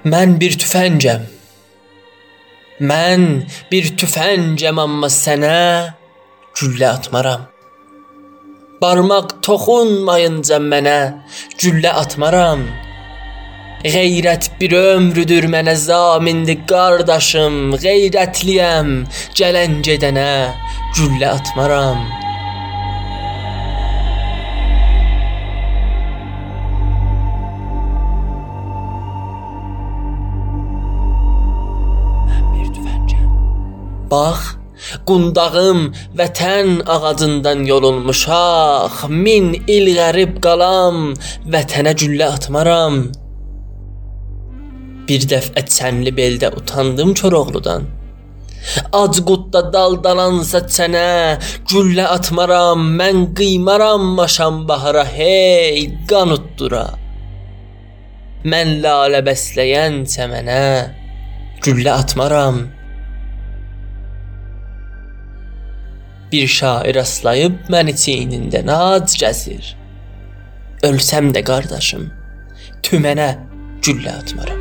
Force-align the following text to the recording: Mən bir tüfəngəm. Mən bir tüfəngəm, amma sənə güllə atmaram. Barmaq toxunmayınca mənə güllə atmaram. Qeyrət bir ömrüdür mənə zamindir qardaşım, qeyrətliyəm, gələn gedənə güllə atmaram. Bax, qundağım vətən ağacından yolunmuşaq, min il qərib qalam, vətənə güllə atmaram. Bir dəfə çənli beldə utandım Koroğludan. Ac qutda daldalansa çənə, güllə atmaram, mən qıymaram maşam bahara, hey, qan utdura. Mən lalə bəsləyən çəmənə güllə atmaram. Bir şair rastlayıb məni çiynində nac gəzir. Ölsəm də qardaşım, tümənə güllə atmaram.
Mən 0.00 0.38
bir 0.40 0.54
tüfəngəm. 0.56 1.26
Mən 2.80 3.24
bir 3.68 3.88
tüfəngəm, 4.00 4.78
amma 4.80 5.10
sənə 5.12 5.92
güllə 6.56 6.86
atmaram. 6.88 7.42
Barmaq 8.80 9.34
toxunmayınca 9.44 10.56
mənə 10.64 10.96
güllə 11.60 11.92
atmaram. 12.00 12.64
Qeyrət 13.84 14.48
bir 14.56 14.72
ömrüdür 14.78 15.50
mənə 15.52 15.76
zamindir 15.76 16.64
qardaşım, 16.64 17.76
qeyrətliyəm, 17.84 18.96
gələn 19.36 19.82
gedənə 19.84 20.32
güllə 20.96 21.36
atmaram. 21.36 22.19
Bax, 34.10 34.56
qundağım 35.08 35.80
vətən 36.18 36.82
ağacından 36.94 37.64
yolunmuşaq, 37.70 39.06
min 39.24 39.52
il 39.76 39.90
qərib 39.98 40.40
qalam, 40.44 41.14
vətənə 41.54 41.94
güllə 42.00 42.30
atmaram. 42.36 43.00
Bir 45.06 45.26
dəfə 45.32 45.64
çənli 45.76 46.12
beldə 46.18 46.52
utandım 46.58 47.14
Koroğludan. 47.20 47.88
Ac 48.92 49.20
qutda 49.28 49.62
daldalansa 49.72 50.60
çənə, 50.74 51.10
güllə 51.70 52.06
atmaram, 52.16 52.82
mən 53.00 53.30
qıymaram 53.38 54.04
maşam 54.18 54.64
bahara, 54.68 55.04
hey, 55.16 55.86
qan 56.10 56.34
utdura. 56.36 56.84
Mən 58.50 58.78
lalə 58.84 59.22
bəsləyən 59.26 60.04
çəmənə 60.12 60.60
güllə 61.64 61.96
atmaram. 62.02 62.60
Bir 66.32 66.46
şair 66.46 66.94
rastlayıb 66.94 67.66
məni 67.74 67.96
çiynində 67.98 68.62
nac 68.66 69.16
gəzir. 69.18 69.74
Ölsəm 70.86 71.32
də 71.34 71.42
qardaşım, 71.50 72.06
tümənə 72.86 73.30
güllə 73.82 74.14
atmaram. 74.22 74.59